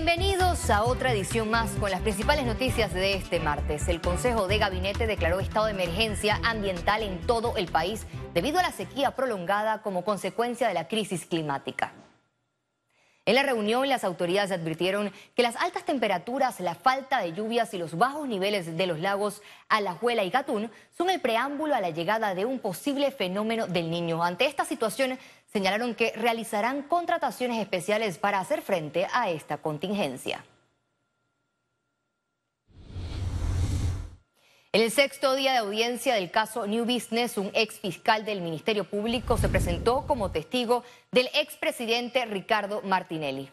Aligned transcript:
Bienvenidos 0.00 0.70
a 0.70 0.84
otra 0.84 1.12
edición 1.12 1.50
más 1.50 1.72
con 1.72 1.90
las 1.90 2.02
principales 2.02 2.46
noticias 2.46 2.94
de 2.94 3.14
este 3.14 3.40
martes. 3.40 3.88
El 3.88 4.00
Consejo 4.00 4.46
de 4.46 4.58
Gabinete 4.58 5.08
declaró 5.08 5.40
estado 5.40 5.66
de 5.66 5.72
emergencia 5.72 6.40
ambiental 6.44 7.02
en 7.02 7.18
todo 7.26 7.56
el 7.56 7.66
país 7.66 8.06
debido 8.32 8.60
a 8.60 8.62
la 8.62 8.70
sequía 8.70 9.16
prolongada 9.16 9.82
como 9.82 10.04
consecuencia 10.04 10.68
de 10.68 10.74
la 10.74 10.86
crisis 10.86 11.26
climática. 11.26 11.92
En 13.28 13.34
la 13.34 13.42
reunión, 13.42 13.86
las 13.86 14.04
autoridades 14.04 14.50
advirtieron 14.52 15.12
que 15.36 15.42
las 15.42 15.54
altas 15.56 15.84
temperaturas, 15.84 16.60
la 16.60 16.74
falta 16.74 17.20
de 17.20 17.34
lluvias 17.34 17.74
y 17.74 17.76
los 17.76 17.98
bajos 17.98 18.26
niveles 18.26 18.74
de 18.74 18.86
los 18.86 19.00
lagos 19.00 19.42
Alajuela 19.68 20.24
y 20.24 20.30
Gatún 20.30 20.70
son 20.96 21.10
el 21.10 21.20
preámbulo 21.20 21.74
a 21.74 21.82
la 21.82 21.90
llegada 21.90 22.34
de 22.34 22.46
un 22.46 22.58
posible 22.58 23.10
fenómeno 23.10 23.66
del 23.66 23.90
niño. 23.90 24.24
Ante 24.24 24.46
esta 24.46 24.64
situación, 24.64 25.18
señalaron 25.52 25.94
que 25.94 26.14
realizarán 26.16 26.80
contrataciones 26.80 27.60
especiales 27.60 28.16
para 28.16 28.40
hacer 28.40 28.62
frente 28.62 29.06
a 29.12 29.28
esta 29.28 29.58
contingencia. 29.58 30.42
En 34.78 34.84
el 34.84 34.92
sexto 34.92 35.34
día 35.34 35.50
de 35.50 35.58
audiencia 35.58 36.14
del 36.14 36.30
caso 36.30 36.64
New 36.68 36.84
Business, 36.84 37.36
un 37.36 37.50
ex 37.52 37.80
fiscal 37.80 38.24
del 38.24 38.40
Ministerio 38.40 38.84
Público 38.84 39.36
se 39.36 39.48
presentó 39.48 40.06
como 40.06 40.30
testigo 40.30 40.84
del 41.10 41.28
expresidente 41.34 42.24
Ricardo 42.26 42.80
Martinelli. 42.82 43.48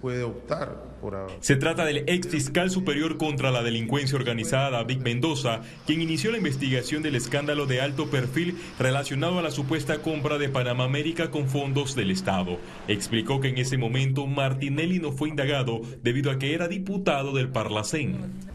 Puede 0.00 0.24
optar 0.24 0.98
por... 1.00 1.28
Se 1.38 1.54
trata 1.54 1.84
del 1.84 1.98
ex 2.08 2.26
fiscal 2.26 2.68
superior 2.70 3.16
contra 3.16 3.52
la 3.52 3.62
delincuencia 3.62 4.18
organizada, 4.18 4.82
Vic 4.82 4.98
Mendoza, 5.02 5.60
quien 5.86 6.02
inició 6.02 6.32
la 6.32 6.38
investigación 6.38 7.04
del 7.04 7.14
escándalo 7.14 7.66
de 7.66 7.80
alto 7.80 8.10
perfil 8.10 8.60
relacionado 8.80 9.38
a 9.38 9.42
la 9.42 9.52
supuesta 9.52 9.98
compra 10.02 10.36
de 10.36 10.48
Panamá 10.48 10.82
América 10.82 11.30
con 11.30 11.48
fondos 11.48 11.94
del 11.94 12.10
Estado. 12.10 12.58
Explicó 12.88 13.40
que 13.40 13.50
en 13.50 13.58
ese 13.58 13.78
momento 13.78 14.26
Martinelli 14.26 14.98
no 14.98 15.12
fue 15.12 15.28
indagado 15.28 15.80
debido 16.02 16.32
a 16.32 16.40
que 16.40 16.54
era 16.54 16.66
diputado 16.66 17.32
del 17.32 17.50
Parlacén 17.50 18.50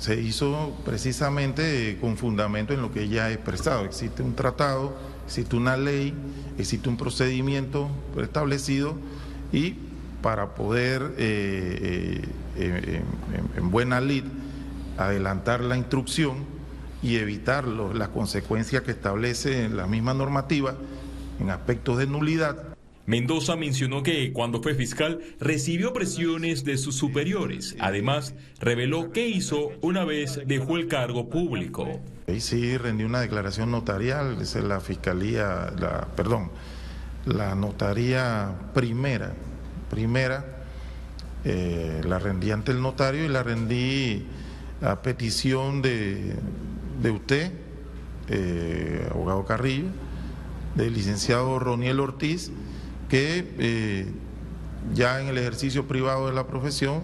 se 0.00 0.18
hizo 0.18 0.74
precisamente 0.84 1.98
con 2.00 2.16
fundamento 2.16 2.72
en 2.72 2.80
lo 2.80 2.90
que 2.90 3.08
ya 3.08 3.30
he 3.30 3.34
expresado. 3.34 3.84
Existe 3.84 4.22
un 4.22 4.34
tratado, 4.34 4.96
existe 5.26 5.56
una 5.56 5.76
ley, 5.76 6.14
existe 6.58 6.88
un 6.88 6.96
procedimiento 6.96 7.90
establecido 8.16 8.96
y 9.52 9.76
para 10.22 10.54
poder 10.54 11.14
eh, 11.18 12.22
eh, 12.56 13.02
en, 13.56 13.70
buena 13.70 14.00
lid 14.00 14.24
adelantar 14.96 15.60
la 15.60 15.76
instrucción 15.76 16.46
y 17.02 17.16
evitar 17.16 17.66
las 17.66 18.08
consecuencias 18.08 18.82
que 18.82 18.92
establece 18.92 19.68
la 19.68 19.86
misma 19.86 20.14
normativa 20.14 20.74
en 21.40 21.50
aspectos 21.50 21.98
de 21.98 22.06
nulidad, 22.06 22.69
Mendoza 23.06 23.56
mencionó 23.56 24.02
que 24.02 24.32
cuando 24.32 24.62
fue 24.62 24.74
fiscal 24.74 25.20
recibió 25.40 25.92
presiones 25.92 26.64
de 26.64 26.78
sus 26.78 26.94
superiores. 26.94 27.74
Además, 27.80 28.34
reveló 28.60 29.10
qué 29.10 29.28
hizo 29.28 29.72
una 29.80 30.04
vez 30.04 30.40
dejó 30.46 30.76
el 30.76 30.86
cargo 30.86 31.28
público. 31.28 31.88
Ahí 32.28 32.40
sí 32.40 32.76
rendí 32.76 33.04
una 33.04 33.20
declaración 33.20 33.70
notarial, 33.70 34.40
es 34.40 34.54
la 34.54 34.80
fiscalía, 34.80 35.72
perdón, 36.14 36.50
la 37.24 37.54
notaría 37.54 38.54
primera, 38.74 39.32
primera, 39.90 40.64
eh, 41.44 42.02
la 42.06 42.18
rendí 42.18 42.50
ante 42.50 42.70
el 42.72 42.80
notario 42.80 43.24
y 43.24 43.28
la 43.28 43.42
rendí 43.42 44.24
a 44.82 45.02
petición 45.02 45.82
de, 45.82 46.34
de 47.02 47.10
usted, 47.10 47.52
eh, 48.28 49.08
abogado 49.10 49.44
Carrillo, 49.44 49.88
del 50.74 50.94
licenciado 50.94 51.58
Roniel 51.58 51.98
Ortiz, 51.98 52.52
que 53.10 53.44
eh, 53.58 54.06
ya 54.94 55.20
en 55.20 55.28
el 55.28 55.36
ejercicio 55.36 55.86
privado 55.86 56.28
de 56.28 56.32
la 56.32 56.46
profesión 56.46 57.02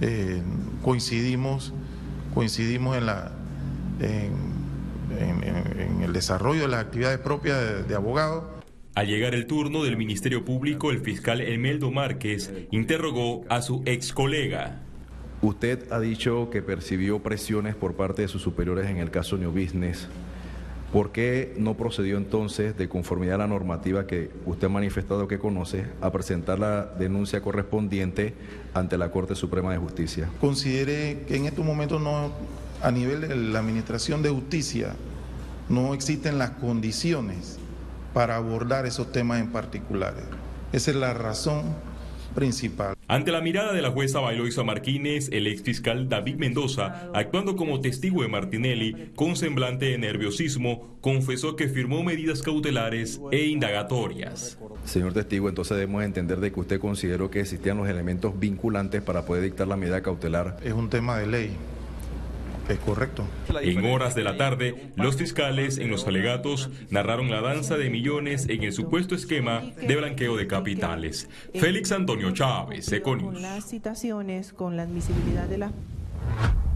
eh, 0.00 0.42
coincidimos, 0.82 1.72
coincidimos 2.34 2.96
en, 2.96 3.06
la, 3.06 3.32
en, 4.00 4.56
el 6.02 6.12
desarrollo 6.12 6.62
de 6.62 6.68
las 6.68 6.80
actividades 6.80 7.18
propias 7.18 7.86
de, 7.86 7.94
abogado. 7.94 8.56
Al 8.94 9.06
llegar 9.08 9.34
el 9.34 9.46
turno 9.46 9.84
del 9.84 9.98
Ministerio 9.98 10.44
Público, 10.44 10.90
el 10.90 11.00
fiscal 11.00 11.42
Emeldo 11.42 11.90
Márquez 11.90 12.50
interrogó 12.70 13.44
a 13.50 13.60
su 13.60 13.82
ex 13.84 14.12
colega. 14.12 14.80
Usted 15.42 15.92
ha 15.92 16.00
dicho 16.00 16.48
que 16.50 16.62
percibió 16.62 17.18
presiones 17.18 17.74
por 17.74 17.94
parte 17.94 18.22
de 18.22 18.28
sus 18.28 18.40
superiores 18.40 18.88
en 18.88 18.96
el 18.96 19.10
caso 19.10 19.36
New 19.36 19.50
Business 19.50 20.08
¿Por 20.96 21.12
qué 21.12 21.54
no 21.58 21.74
procedió 21.74 22.16
entonces, 22.16 22.78
de 22.78 22.88
conformidad 22.88 23.34
a 23.34 23.38
la 23.40 23.46
normativa 23.46 24.06
que 24.06 24.30
usted 24.46 24.68
ha 24.68 24.70
manifestado 24.70 25.28
que 25.28 25.38
conoce, 25.38 25.84
a 26.00 26.10
presentar 26.10 26.58
la 26.58 26.86
denuncia 26.86 27.42
correspondiente 27.42 28.32
ante 28.72 28.96
la 28.96 29.10
Corte 29.10 29.34
Suprema 29.34 29.72
de 29.72 29.76
Justicia? 29.76 30.30
Considere 30.40 31.24
que 31.28 31.36
en 31.36 31.44
estos 31.44 31.66
momentos 31.66 32.00
no, 32.00 32.32
a 32.82 32.90
nivel 32.90 33.20
de 33.20 33.36
la 33.36 33.58
Administración 33.58 34.22
de 34.22 34.30
Justicia, 34.30 34.94
no 35.68 35.92
existen 35.92 36.38
las 36.38 36.52
condiciones 36.52 37.58
para 38.14 38.36
abordar 38.36 38.86
esos 38.86 39.12
temas 39.12 39.42
en 39.42 39.48
particulares. 39.48 40.24
Esa 40.72 40.92
es 40.92 40.96
la 40.96 41.12
razón 41.12 41.74
principal. 42.36 42.94
Ante 43.08 43.32
la 43.32 43.40
mirada 43.40 43.72
de 43.72 43.82
la 43.82 43.90
jueza 43.90 44.20
Bailoisa 44.20 44.62
Martínez, 44.62 45.28
el 45.32 45.48
ex 45.48 45.62
fiscal 45.62 46.08
David 46.08 46.36
Mendoza, 46.36 47.10
actuando 47.14 47.56
como 47.56 47.80
testigo 47.80 48.22
de 48.22 48.28
Martinelli, 48.28 49.10
con 49.16 49.34
semblante 49.34 49.86
de 49.86 49.98
nerviosismo, 49.98 50.98
confesó 51.00 51.56
que 51.56 51.68
firmó 51.68 52.04
medidas 52.04 52.42
cautelares 52.42 53.20
e 53.32 53.46
indagatorias. 53.46 54.58
Señor 54.84 55.14
testigo, 55.14 55.48
entonces 55.48 55.76
debemos 55.76 56.04
entender 56.04 56.38
de 56.38 56.52
que 56.52 56.60
usted 56.60 56.78
consideró 56.78 57.30
que 57.30 57.40
existían 57.40 57.78
los 57.78 57.88
elementos 57.88 58.38
vinculantes 58.38 59.02
para 59.02 59.22
poder 59.22 59.42
dictar 59.42 59.66
la 59.66 59.76
medida 59.76 60.02
cautelar. 60.02 60.58
Es 60.62 60.74
un 60.74 60.90
tema 60.90 61.18
de 61.18 61.26
ley. 61.26 61.50
Es 62.68 62.78
correcto. 62.80 63.24
En 63.60 63.84
horas 63.84 64.14
de 64.16 64.24
la 64.24 64.36
tarde, 64.36 64.90
los 64.96 65.16
fiscales 65.16 65.78
en 65.78 65.88
los 65.90 66.06
alegatos 66.06 66.68
narraron 66.90 67.30
la 67.30 67.40
danza 67.40 67.76
de 67.76 67.90
millones 67.90 68.48
en 68.48 68.64
el 68.64 68.72
supuesto 68.72 69.14
esquema 69.14 69.60
de 69.60 69.94
blanqueo 69.94 70.36
de 70.36 70.48
capitales. 70.48 71.28
Félix 71.54 71.92
Antonio 71.92 72.32
Chávez, 72.32 72.90
Econius. 72.90 73.40
Las 73.40 73.68
citaciones 73.68 74.52
con 74.52 74.76
la 74.76 74.82
admisibilidad 74.82 75.44
de 75.44 75.58
la... 75.58 75.72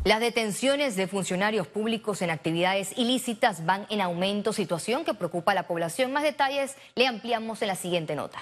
Las 0.04 0.20
detenciones 0.20 0.96
de 0.96 1.08
funcionarios 1.08 1.66
públicos 1.66 2.22
en 2.22 2.30
actividades 2.30 2.96
ilícitas 2.96 3.66
van 3.66 3.86
en 3.90 4.00
aumento, 4.00 4.52
situación 4.52 5.04
que 5.04 5.12
preocupa 5.12 5.52
a 5.52 5.54
la 5.54 5.66
población. 5.66 6.12
Más 6.12 6.22
detalles 6.22 6.76
le 6.94 7.06
ampliamos 7.06 7.60
en 7.62 7.68
la 7.68 7.74
siguiente 7.74 8.14
nota. 8.14 8.38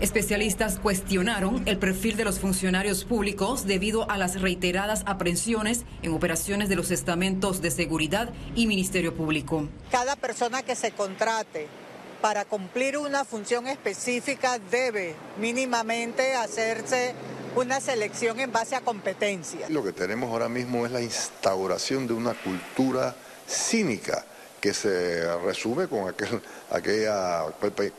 Especialistas 0.00 0.78
cuestionaron 0.78 1.62
el 1.66 1.78
perfil 1.78 2.16
de 2.16 2.24
los 2.24 2.38
funcionarios 2.38 3.04
públicos 3.04 3.66
debido 3.66 4.08
a 4.10 4.16
las 4.16 4.40
reiteradas 4.40 5.02
aprehensiones 5.06 5.84
en 6.02 6.12
operaciones 6.12 6.68
de 6.68 6.76
los 6.76 6.90
estamentos 6.90 7.60
de 7.60 7.70
seguridad 7.70 8.30
y 8.54 8.66
Ministerio 8.66 9.14
Público. 9.14 9.68
Cada 9.90 10.16
persona 10.16 10.62
que 10.62 10.76
se 10.76 10.92
contrate 10.92 11.66
para 12.20 12.44
cumplir 12.44 12.98
una 12.98 13.24
función 13.24 13.66
específica 13.66 14.58
debe 14.70 15.14
mínimamente 15.40 16.34
hacerse 16.34 17.14
una 17.56 17.80
selección 17.80 18.40
en 18.40 18.52
base 18.52 18.76
a 18.76 18.80
competencia. 18.80 19.68
Lo 19.68 19.82
que 19.82 19.92
tenemos 19.92 20.30
ahora 20.30 20.48
mismo 20.48 20.86
es 20.86 20.92
la 20.92 21.02
instauración 21.02 22.06
de 22.06 22.14
una 22.14 22.34
cultura 22.34 23.16
cínica 23.46 24.24
que 24.60 24.74
se 24.74 25.36
resume 25.38 25.86
con 25.86 26.08
aquel 26.08 26.40
aquella 26.70 27.44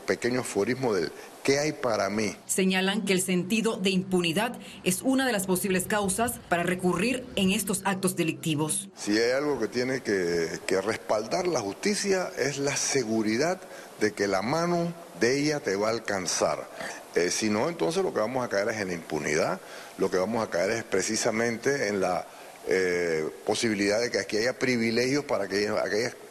pequeño 0.06 0.42
aforismo 0.42 0.94
del 0.94 1.12
¿qué 1.44 1.60
hay 1.60 1.72
para 1.74 2.10
mí? 2.10 2.36
Señalan 2.46 3.06
que 3.06 3.14
el 3.14 3.22
sentido 3.22 3.78
de 3.78 3.90
impunidad 3.90 4.58
es 4.84 5.02
una 5.02 5.26
de 5.26 5.32
las 5.32 5.48
posibles 5.48 5.86
causas 5.86 6.34
para 6.50 6.64
recurrir 6.64 7.26
en 7.36 7.52
estos 7.52 7.82
actos 7.86 8.16
delictivos. 8.16 8.90
Si 8.96 9.18
hay 9.18 9.32
algo 9.32 9.60
que 9.60 9.68
tiene 9.68 10.02
que, 10.02 10.60
respaldar 10.82 11.48
la 11.48 11.60
justicia 11.60 12.30
es 12.38 12.58
la 12.58 12.76
seguridad 12.76 13.60
de 14.00 14.14
que 14.14 14.28
la 14.28 14.42
mano 14.42 14.94
de 15.20 15.40
ella 15.40 15.60
te 15.60 15.76
va 15.76 15.88
a 15.88 15.92
alcanzar. 15.92 16.70
Eh, 17.16 17.32
si 17.32 17.50
no, 17.50 17.68
entonces 17.68 18.04
lo 18.04 18.14
que 18.14 18.20
vamos 18.20 18.46
a 18.46 18.50
caer 18.50 18.70
es 18.70 18.78
en 18.78 18.90
la 18.90 18.94
impunidad, 18.94 19.60
lo 19.98 20.12
que 20.12 20.18
vamos 20.18 20.44
a 20.44 20.50
caer 20.50 20.70
es 20.72 20.84
precisamente 20.84 21.88
en 21.88 22.00
la 22.00 22.26
eh, 22.68 23.28
posibilidad 23.46 24.00
de 24.00 24.12
que 24.12 24.20
aquí 24.20 24.38
haya 24.38 24.58
privilegios 24.58 25.24
para 25.26 25.48
que 25.48 25.72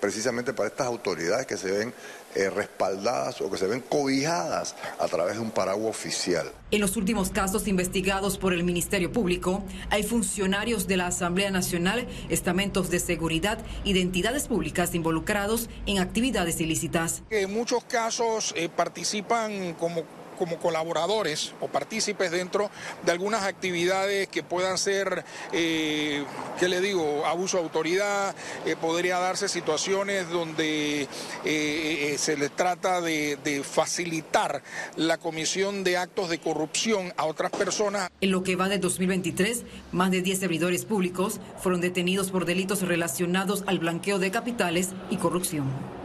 precisamente 0.01 0.53
para 0.53 0.69
estas 0.69 0.87
autoridades 0.87 1.47
que 1.47 1.57
se 1.57 1.71
ven 1.71 1.95
eh, 2.35 2.51
respaldadas 2.51 3.41
o 3.41 3.51
que 3.51 3.57
se 3.57 3.67
ven 3.67 3.81
cobijadas 3.81 4.77
a 4.99 5.09
través 5.09 5.35
de 5.35 5.41
un 5.41 5.51
paraguas 5.51 5.91
oficial. 5.91 6.53
En 6.71 6.81
los 6.81 6.97
últimos 6.97 7.31
casos 7.31 7.67
investigados 7.67 8.37
por 8.37 8.53
el 8.53 8.65
Ministerio 8.65 9.11
Público, 9.11 9.65
hay 9.89 10.03
funcionarios 10.03 10.87
de 10.87 10.99
la 10.99 11.07
Asamblea 11.07 11.51
Nacional, 11.51 12.07
estamentos 12.29 12.91
de 12.91 13.01
seguridad, 13.01 13.59
identidades 13.85 14.47
públicas 14.47 14.95
involucrados 14.95 15.71
en 15.87 15.99
actividades 15.99 16.61
ilícitas. 16.61 17.23
En 17.31 17.53
muchos 17.53 17.83
casos 17.85 18.53
eh, 18.57 18.69
participan 18.69 19.73
como 19.75 20.05
como 20.39 20.59
colaboradores 20.59 21.53
o 21.61 21.69
partícipes 21.69 22.31
dentro 22.31 22.71
de 23.05 23.13
algunas 23.13 23.43
actividades 23.43 24.29
que 24.29 24.43
puedan 24.43 24.79
ser, 24.79 25.25
eh, 25.53 26.25
¿qué 26.59 26.69
le 26.69 26.81
digo?, 26.81 27.27
abuso 27.27 27.59
de 27.59 27.65
autoridad, 27.65 28.35
eh, 28.65 28.77
podría 28.81 29.19
darse 29.19 29.49
situaciones 29.49 30.29
donde 30.31 31.09
eh, 31.45 32.15
se 32.19 32.37
les 32.37 32.55
trata 32.55 33.01
de, 33.01 33.37
de 33.43 33.63
facilitar 33.63 34.63
la 34.97 35.19
comisión 35.19 35.85
de 35.85 35.97
actos 35.97 36.31
de 36.31 36.39
corrupción 36.39 37.13
a 37.17 37.27
otras 37.27 37.51
personas. 37.51 38.11
En 38.21 38.31
lo 38.31 38.43
que 38.43 38.57
va 38.57 38.69
de 38.69 38.79
2023, 38.79 39.65
más 39.93 40.11
de 40.11 40.23
10 40.23 40.39
servidores 40.39 40.85
públicos 40.85 41.41
fueron 41.61 41.81
detenidos 41.81 42.31
por 42.31 42.45
delitos 42.45 42.83
relacionados 42.83 43.65
al 43.67 43.79
blanqueo 43.79 44.19
de 44.19 44.31
capitales 44.31 44.91
y 45.11 45.17
corrupción. 45.17 45.98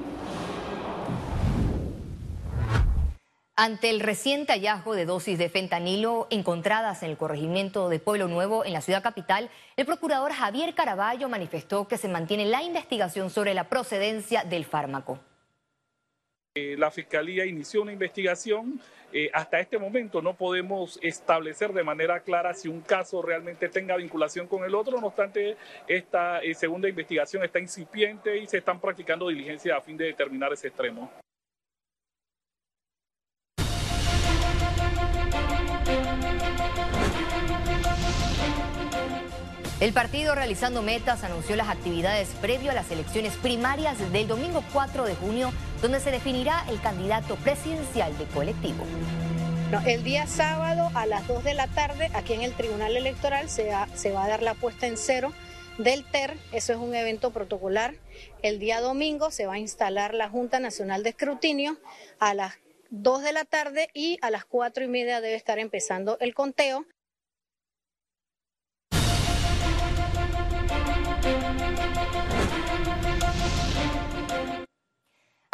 Ante 3.56 3.92
el 3.92 4.00
reciente 4.00 4.52
hallazgo 4.52 4.96
de 4.96 5.06
dosis 5.06 5.38
de 5.38 5.48
fentanilo 5.48 6.26
encontradas 6.32 7.04
en 7.04 7.12
el 7.12 7.18
corregimiento 7.18 7.88
de 7.88 8.00
Pueblo 8.00 8.28
Nuevo 8.28 8.66
en 8.66 8.74
la 8.74 8.82
ciudad 8.82 9.04
capital, 9.04 9.52
el 9.78 9.86
procurador 9.86 10.32
Javier 10.32 10.74
Caraballo 10.74 11.30
manifestó 11.30 11.88
que 11.88 12.00
se 12.00 12.08
mantiene 12.08 12.46
la 12.46 12.64
investigación 12.64 13.30
sobre 13.30 13.54
la 13.54 13.70
procedencia 13.70 14.44
del 14.44 14.66
fármaco. 14.66 15.20
Eh, 16.56 16.76
la 16.80 16.90
Fiscalía 16.90 17.46
inició 17.46 17.84
una 17.84 17.94
investigación. 17.94 18.82
Eh, 19.12 19.30
hasta 19.32 19.60
este 19.60 19.78
momento 19.78 20.20
no 20.24 20.34
podemos 20.34 20.98
establecer 21.04 21.74
de 21.74 21.84
manera 21.84 22.22
clara 22.22 22.56
si 22.56 22.70
un 22.70 22.82
caso 22.82 23.22
realmente 23.22 23.70
tenga 23.70 23.98
vinculación 23.98 24.48
con 24.48 24.64
el 24.64 24.74
otro. 24.74 25.00
No 25.00 25.08
obstante, 25.08 25.58
esta 25.88 26.40
eh, 26.40 26.56
segunda 26.56 26.90
investigación 26.90 27.44
está 27.44 27.60
incipiente 27.60 28.36
y 28.36 28.48
se 28.48 28.58
están 28.58 28.80
practicando 28.80 29.28
diligencias 29.28 29.78
a 29.78 29.82
fin 29.82 29.96
de 29.96 30.06
determinar 30.06 30.52
ese 30.54 30.70
extremo. 30.70 31.12
El 39.84 39.92
partido 39.92 40.34
realizando 40.34 40.82
metas 40.82 41.26
anunció 41.26 41.58
las 41.58 41.68
actividades 41.68 42.30
previo 42.40 42.72
a 42.72 42.74
las 42.74 42.90
elecciones 42.90 43.36
primarias 43.36 44.00
del 44.14 44.30
domingo 44.30 44.64
4 44.72 45.04
de 45.04 45.14
junio, 45.14 45.52
donde 45.82 46.00
se 46.00 46.10
definirá 46.10 46.64
el 46.70 46.80
candidato 46.80 47.36
presidencial 47.36 48.18
de 48.18 48.24
colectivo. 48.28 48.86
el 49.86 50.06
día 50.06 50.26
sábado 50.26 50.90
a 50.96 51.06
las 51.06 51.28
2 51.28 51.44
de 51.44 51.54
la 51.54 51.68
tarde, 51.68 52.10
aquí 52.14 52.32
en 52.32 52.44
el 52.44 52.54
Tribunal 52.54 52.96
Electoral, 52.96 53.50
se, 53.50 53.72
va 53.72 54.24
a 54.24 54.28
dar 54.30 54.42
la 54.42 54.54
puesta 54.54 54.88
en 54.88 54.96
cero 54.96 55.34
del 55.78 56.06
TER, 56.06 56.38
eso 56.54 56.72
es 56.72 56.80
un 56.80 56.96
evento 56.96 57.32
protocolar. 57.32 57.96
El 58.42 58.60
día 58.60 58.80
domingo 58.80 59.32
se 59.32 59.48
va 59.48 59.56
a 59.56 59.60
instalar 59.60 60.14
la 60.14 60.30
Junta 60.30 60.62
Nacional 60.62 61.04
de 61.04 61.10
Escrutinio 61.10 61.76
a 62.20 62.34
las 62.34 62.54
2 62.92 63.22
de 63.22 63.34
la 63.34 63.44
tarde 63.44 63.90
y 63.94 64.18
a 64.22 64.32
las 64.32 64.46
4 64.46 64.86
y 64.86 64.88
media 64.88 65.20
debe 65.20 65.36
estar 65.36 65.60
empezando 65.60 66.18
el 66.22 66.34
conteo. 66.34 66.86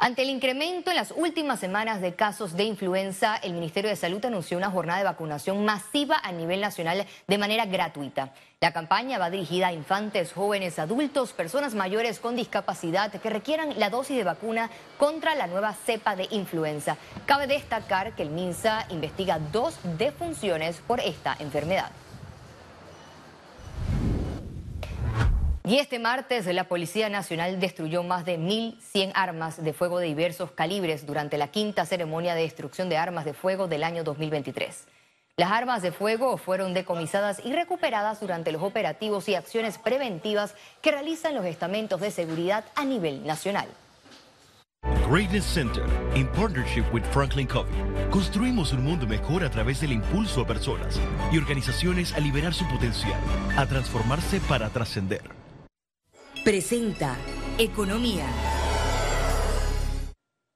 Ante 0.02 0.22
el 0.22 0.30
incremento 0.30 0.92
en 0.92 0.96
las 0.96 1.12
últimas 1.12 1.60
semanas 1.60 2.00
de 2.00 2.16
casos 2.16 2.56
de 2.56 2.64
influenza, 2.64 3.36
el 3.36 3.52
Ministerio 3.52 3.90
de 3.90 3.98
Salud 3.98 4.24
anunció 4.24 4.58
una 4.58 4.72
jornada 4.72 5.00
de 5.00 5.04
vacunación 5.04 5.66
masiva 5.66 6.22
a 6.24 6.32
nivel 6.32 6.62
nacional 6.62 7.06
de 7.28 7.38
manera 7.38 7.66
gratuita. 7.66 8.32
La 8.62 8.72
campaña 8.72 9.18
va 9.18 9.30
dirigida 9.30 9.68
a 9.68 9.74
infantes, 9.74 10.32
jóvenes, 10.32 10.80
adultos, 10.80 11.34
personas 11.34 11.76
mayores 11.76 12.20
con 12.20 12.38
discapacidad 12.38 13.12
que 13.12 13.30
requieran 13.30 13.78
la 13.78 13.90
dosis 13.90 14.16
de 14.16 14.24
vacuna 14.24 14.70
contra 14.98 15.36
la 15.36 15.48
nueva 15.48 15.74
cepa 15.74 16.16
de 16.16 16.30
influenza. 16.32 16.96
Cabe 17.26 17.48
destacar 17.48 18.16
que 18.16 18.24
el 18.24 18.30
MINSA 18.30 18.86
investiga 18.92 19.38
dos 19.52 19.76
defunciones 19.98 20.78
por 20.78 21.02
esta 21.02 21.36
enfermedad. 21.40 21.92
Y 25.70 25.78
este 25.78 26.00
martes 26.00 26.48
la 26.48 26.64
Policía 26.64 27.10
Nacional 27.10 27.60
destruyó 27.60 28.02
más 28.02 28.26
de 28.26 28.40
1.100 28.40 29.12
armas 29.14 29.64
de 29.64 29.72
fuego 29.72 30.00
de 30.00 30.08
diversos 30.08 30.50
calibres 30.50 31.06
durante 31.06 31.38
la 31.38 31.50
quinta 31.50 31.86
ceremonia 31.86 32.34
de 32.34 32.42
destrucción 32.42 32.90
de 32.90 32.98
armas 32.98 33.24
de 33.24 33.36
fuego 33.36 33.68
del 33.68 33.84
año 33.84 34.04
2023. 34.04 34.88
Las 35.38 35.52
armas 35.52 35.84
de 35.84 35.92
fuego 35.92 36.38
fueron 36.38 36.74
decomisadas 36.74 37.40
y 37.46 37.54
recuperadas 37.54 38.20
durante 38.20 38.52
los 38.52 38.64
operativos 38.64 39.30
y 39.30 39.36
acciones 39.36 39.78
preventivas 39.78 40.56
que 40.82 40.90
realizan 40.90 41.36
los 41.36 41.46
estamentos 41.46 42.02
de 42.02 42.10
seguridad 42.10 42.66
a 42.74 42.84
nivel 42.84 43.24
nacional. 43.28 43.68
Greatness 45.08 45.46
Center, 45.46 45.84
en 46.16 46.28
partnership 46.30 46.86
with 46.92 47.04
Franklin 47.12 47.46
Covey, 47.46 47.72
construimos 48.10 48.74
un 48.74 48.84
mundo 48.84 49.06
mejor 49.06 49.44
a 49.44 49.52
través 49.52 49.82
del 49.82 49.92
impulso 49.92 50.42
a 50.42 50.48
personas 50.48 51.00
y 51.32 51.38
organizaciones 51.38 52.12
a 52.14 52.20
liberar 52.20 52.56
su 52.56 52.68
potencial, 52.68 53.20
a 53.56 53.68
transformarse 53.68 54.40
para 54.50 54.70
trascender. 54.70 55.39
Presenta 56.44 57.18
Economía. 57.58 58.26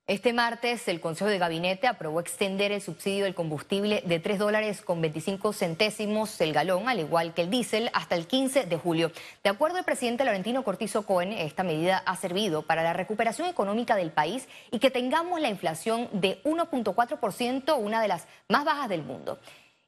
Este 0.07 0.31
martes, 0.31 0.87
el 0.87 1.01
Consejo 1.01 1.29
de 1.29 1.37
Gabinete 1.37 1.87
aprobó 1.87 2.21
extender 2.21 2.71
el 2.71 2.81
subsidio 2.81 3.25
del 3.25 3.35
combustible 3.35 4.01
de 4.05 4.19
3 4.19 4.39
dólares 4.39 4.81
con 4.81 5.01
25 5.01 5.51
centésimos 5.51 6.39
el 6.39 6.53
galón, 6.53 6.87
al 6.87 7.01
igual 7.01 7.33
que 7.33 7.41
el 7.41 7.49
diésel, 7.49 7.89
hasta 7.93 8.15
el 8.15 8.27
15 8.27 8.65
de 8.65 8.77
julio. 8.77 9.11
De 9.43 9.49
acuerdo 9.49 9.77
al 9.77 9.83
presidente 9.83 10.23
Laurentino 10.23 10.63
Cortizo 10.63 11.05
Cohen, 11.05 11.33
esta 11.33 11.63
medida 11.63 11.97
ha 11.97 12.15
servido 12.15 12.61
para 12.61 12.83
la 12.83 12.93
recuperación 12.93 13.49
económica 13.49 13.97
del 13.97 14.11
país 14.11 14.47
y 14.71 14.79
que 14.79 14.89
tengamos 14.89 15.41
la 15.41 15.49
inflación 15.49 16.07
de 16.13 16.41
1.4%, 16.43 17.77
una 17.77 18.01
de 18.01 18.07
las 18.07 18.27
más 18.47 18.63
bajas 18.63 18.87
del 18.87 19.03
mundo. 19.03 19.37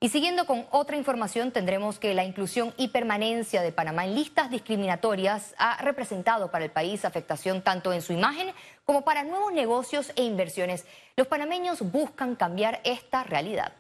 Y 0.01 0.09
siguiendo 0.09 0.45
con 0.45 0.65
otra 0.71 0.97
información, 0.97 1.51
tendremos 1.51 1.99
que 1.99 2.13
la 2.13 2.25
inclusión 2.25 2.73
y 2.77 2.89
permanencia 2.89 3.61
de 3.61 3.71
Panamá 3.71 4.05
en 4.05 4.15
listas 4.15 4.51
discriminatorias 4.51 5.55
ha 5.57 5.81
representado 5.81 6.51
para 6.51 6.65
el 6.65 6.71
país 6.71 7.05
afectación 7.05 7.61
tanto 7.61 7.93
en 7.93 8.01
su 8.01 8.11
imagen 8.11 8.53
como 8.83 9.03
para 9.03 9.23
nuevos 9.23 9.53
negocios 9.53 10.11
e 10.15 10.23
inversiones. 10.23 10.85
Los 11.15 11.27
panameños 11.27 11.81
buscan 11.91 12.35
cambiar 12.35 12.81
esta 12.83 13.23
realidad. 13.23 13.71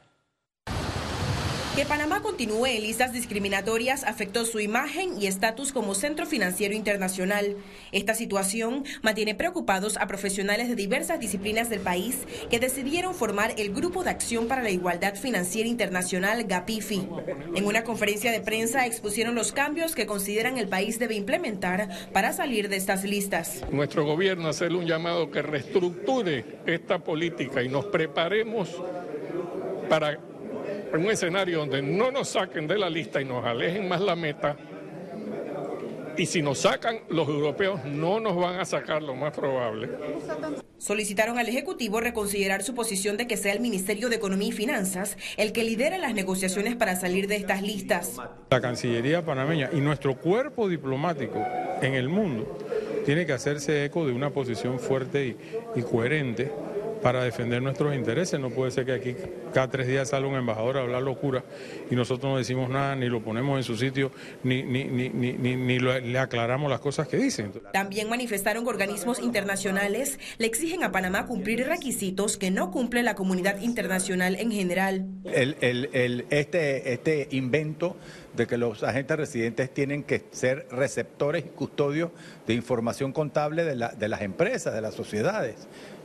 Que 1.75 1.83
Panamá 1.83 2.21
continúe 2.21 2.67
en 2.67 2.83
listas 2.83 3.11
discriminatorias 3.11 4.05
afectó 4.05 4.45
su 4.45 4.61
imagen 4.61 5.21
y 5.21 5.27
estatus 5.27 5.73
como 5.73 5.93
centro 5.93 6.25
financiero 6.25 6.73
internacional. 6.73 7.57
Esta 7.91 8.13
situación 8.15 8.85
mantiene 9.01 9.35
preocupados 9.35 9.97
a 9.97 10.07
profesionales 10.07 10.69
de 10.69 10.75
diversas 10.75 11.19
disciplinas 11.19 11.69
del 11.69 11.81
país 11.81 12.19
que 12.49 12.61
decidieron 12.61 13.13
formar 13.13 13.55
el 13.57 13.73
Grupo 13.73 14.05
de 14.05 14.11
Acción 14.11 14.47
para 14.47 14.63
la 14.63 14.69
Igualdad 14.69 15.15
Financiera 15.15 15.67
Internacional 15.67 16.45
GAPIFI. 16.45 17.09
En 17.55 17.65
una 17.65 17.83
conferencia 17.83 18.31
de 18.31 18.39
prensa 18.39 18.85
expusieron 18.85 19.35
los 19.35 19.51
cambios 19.51 19.95
que 19.95 20.05
consideran 20.05 20.57
el 20.57 20.69
país 20.69 20.97
debe 20.97 21.15
implementar 21.15 21.89
para 22.13 22.31
salir 22.31 22.69
de 22.69 22.77
estas 22.77 23.03
listas. 23.03 23.63
Nuestro 23.69 24.05
gobierno 24.05 24.47
hace 24.47 24.67
un 24.67 24.85
llamado 24.85 25.29
que 25.29 25.41
reestructure 25.41 26.45
esta 26.65 26.99
política 26.99 27.61
y 27.61 27.67
nos 27.67 27.83
preparemos 27.87 28.69
para 29.89 30.17
en 30.95 31.05
un 31.05 31.11
escenario 31.11 31.59
donde 31.59 31.81
no 31.81 32.11
nos 32.11 32.29
saquen 32.29 32.67
de 32.67 32.77
la 32.77 32.89
lista 32.89 33.21
y 33.21 33.25
nos 33.25 33.45
alejen 33.45 33.87
más 33.87 34.01
la 34.01 34.15
meta, 34.15 34.55
y 36.17 36.25
si 36.25 36.41
nos 36.41 36.59
sacan, 36.59 36.99
los 37.09 37.27
europeos 37.27 37.83
no 37.85 38.19
nos 38.19 38.35
van 38.35 38.59
a 38.59 38.65
sacar 38.65 39.03
lo 39.03 39.15
más 39.15 39.33
probable. 39.33 39.89
Solicitaron 40.77 41.37
al 41.37 41.49
Ejecutivo 41.49 41.99
reconsiderar 41.99 42.63
su 42.63 42.73
posición 42.73 43.17
de 43.17 43.27
que 43.27 43.37
sea 43.37 43.53
el 43.53 43.59
Ministerio 43.59 44.09
de 44.09 44.15
Economía 44.15 44.49
y 44.49 44.51
Finanzas 44.51 45.17
el 45.37 45.51
que 45.51 45.63
lidere 45.63 45.97
las 45.97 46.13
negociaciones 46.13 46.75
para 46.75 46.95
salir 46.95 47.27
de 47.27 47.35
estas 47.35 47.61
listas. 47.61 48.17
La 48.49 48.61
Cancillería 48.61 49.25
panameña 49.25 49.69
y 49.73 49.81
nuestro 49.81 50.15
cuerpo 50.17 50.69
diplomático 50.69 51.43
en 51.81 51.95
el 51.95 52.07
mundo 52.07 52.57
tiene 53.05 53.25
que 53.25 53.33
hacerse 53.33 53.85
eco 53.85 54.05
de 54.05 54.13
una 54.13 54.29
posición 54.29 54.79
fuerte 54.79 55.27
y, 55.27 55.37
y 55.75 55.81
coherente 55.83 56.51
para 57.01 57.23
defender 57.23 57.61
nuestros 57.61 57.93
intereses. 57.93 58.39
No 58.39 58.49
puede 58.49 58.71
ser 58.71 58.85
que 58.85 58.93
aquí 58.93 59.15
cada 59.55 59.69
tres 59.69 59.87
días 59.87 60.09
salga 60.09 60.27
un 60.27 60.35
embajador 60.35 60.75
a 60.75 60.81
hablar 60.81 61.01
locura 61.01 61.45
y 61.89 61.95
nosotros 61.95 62.29
no 62.29 62.37
decimos 62.37 62.69
nada, 62.69 62.93
ni 62.93 63.07
lo 63.07 63.23
ponemos 63.23 63.55
en 63.55 63.63
su 63.63 63.77
sitio, 63.77 64.11
ni, 64.43 64.63
ni, 64.63 64.83
ni, 64.83 65.07
ni, 65.07 65.55
ni 65.55 65.79
le 65.79 66.19
aclaramos 66.19 66.69
las 66.69 66.81
cosas 66.81 67.07
que 67.07 67.15
dicen. 67.15 67.53
También 67.71 68.09
manifestaron 68.09 68.65
que 68.65 68.69
organismos 68.69 69.21
internacionales 69.21 70.19
le 70.39 70.47
exigen 70.47 70.83
a 70.83 70.91
Panamá 70.91 71.25
cumplir 71.25 71.65
requisitos 71.65 72.35
que 72.35 72.51
no 72.51 72.69
cumple 72.69 73.01
la 73.01 73.15
comunidad 73.15 73.61
internacional 73.61 74.35
en 74.35 74.51
general. 74.51 75.05
El, 75.23 75.55
el, 75.61 75.89
el, 75.93 76.25
este, 76.31 76.91
este 76.91 77.29
invento 77.31 77.95
de 78.35 78.47
que 78.47 78.57
los 78.57 78.83
agentes 78.83 79.15
residentes 79.15 79.73
tienen 79.73 80.03
que 80.03 80.25
ser 80.31 80.67
receptores 80.69 81.45
y 81.45 81.47
custodios 81.47 82.11
de 82.45 82.55
información 82.55 83.13
contable 83.13 83.63
de, 83.63 83.77
la, 83.77 83.87
de 83.87 84.09
las 84.09 84.21
empresas, 84.21 84.73
de 84.73 84.81
las 84.81 84.95
sociedades. 84.95 85.55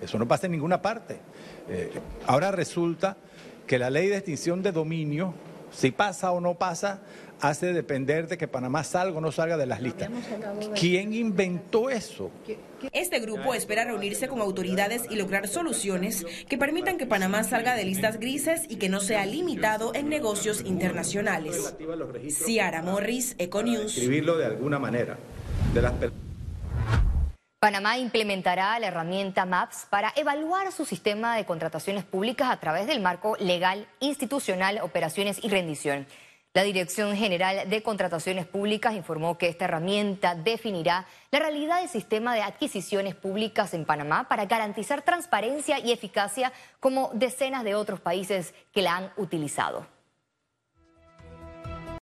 Eso 0.00 0.20
no 0.20 0.28
pasa 0.28 0.46
en 0.46 0.52
ninguna 0.52 0.80
parte. 0.80 1.16
Eh, 1.68 1.90
ahora 2.28 2.52
resulta 2.52 3.16
que 3.70 3.78
la 3.78 3.88
ley 3.88 4.08
de 4.08 4.16
extinción 4.16 4.64
de 4.64 4.72
dominio, 4.72 5.32
si 5.70 5.92
pasa 5.92 6.32
o 6.32 6.40
no 6.40 6.56
pasa, 6.56 7.02
hace 7.40 7.72
depender 7.72 8.26
de 8.26 8.36
que 8.36 8.48
Panamá 8.48 8.82
salga 8.82 9.18
o 9.18 9.20
no 9.20 9.30
salga 9.30 9.56
de 9.56 9.64
las 9.64 9.80
listas. 9.80 10.10
¿Quién 10.74 11.14
inventó 11.14 11.88
eso? 11.88 12.32
Este 12.90 13.20
grupo 13.20 13.54
espera 13.54 13.84
reunirse 13.84 14.26
con 14.26 14.40
autoridades 14.40 15.02
y 15.08 15.14
lograr 15.14 15.46
soluciones 15.46 16.26
que 16.48 16.58
permitan 16.58 16.98
que 16.98 17.06
Panamá 17.06 17.44
salga 17.44 17.76
de 17.76 17.84
listas 17.84 18.18
grises 18.18 18.62
y 18.68 18.74
que 18.74 18.88
no 18.88 18.98
sea 18.98 19.24
limitado 19.24 19.94
en 19.94 20.08
negocios 20.08 20.62
internacionales. 20.62 21.72
Ciara 22.28 22.82
Morris, 22.82 23.36
Econews. 23.38 23.96
Escribirlo 23.96 24.36
de 24.36 24.46
alguna 24.46 24.80
manera. 24.80 25.16
Panamá 27.60 27.98
implementará 27.98 28.78
la 28.78 28.86
herramienta 28.86 29.44
MAPS 29.44 29.86
para 29.90 30.14
evaluar 30.16 30.72
su 30.72 30.86
sistema 30.86 31.36
de 31.36 31.44
contrataciones 31.44 32.04
públicas 32.04 32.50
a 32.50 32.58
través 32.58 32.86
del 32.86 33.00
marco 33.00 33.36
legal, 33.38 33.86
institucional, 34.00 34.80
operaciones 34.82 35.44
y 35.44 35.50
rendición. 35.50 36.06
La 36.54 36.62
Dirección 36.62 37.14
General 37.14 37.68
de 37.68 37.82
Contrataciones 37.82 38.46
Públicas 38.46 38.94
informó 38.94 39.36
que 39.36 39.48
esta 39.48 39.66
herramienta 39.66 40.34
definirá 40.34 41.04
la 41.30 41.38
realidad 41.38 41.80
del 41.80 41.90
sistema 41.90 42.34
de 42.34 42.40
adquisiciones 42.40 43.14
públicas 43.14 43.74
en 43.74 43.84
Panamá 43.84 44.26
para 44.26 44.46
garantizar 44.46 45.02
transparencia 45.02 45.78
y 45.80 45.92
eficacia 45.92 46.54
como 46.80 47.10
decenas 47.12 47.62
de 47.62 47.74
otros 47.74 48.00
países 48.00 48.54
que 48.72 48.80
la 48.80 48.96
han 48.96 49.12
utilizado. 49.18 49.86